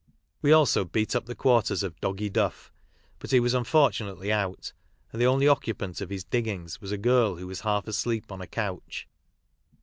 [0.41, 2.73] "We also beat up the quarters of Boggy Duff,
[3.19, 4.73] but he was unfortunately out,
[5.11, 8.41] and the only occupant of his "diggings" was a girl who was half asleep on
[8.41, 9.07] a couch.